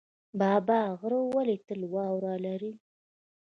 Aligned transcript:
بابا 0.39 0.81
غر 0.99 1.13
ولې 1.33 1.57
تل 1.67 1.81
واوره 1.93 2.33
لري؟ 2.45 2.73